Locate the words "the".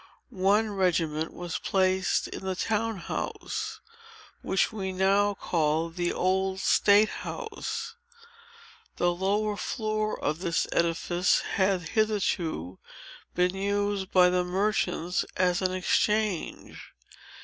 2.43-2.55, 5.91-6.11, 8.97-9.13, 14.31-14.43